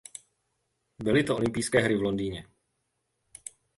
[1.03, 2.47] Byly to olympijské hry v Londýně.